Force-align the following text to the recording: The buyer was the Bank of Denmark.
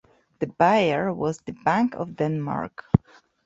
The 0.39 0.47
buyer 0.47 1.13
was 1.13 1.41
the 1.45 1.51
Bank 1.51 1.93
of 1.93 2.15
Denmark. 2.15 2.85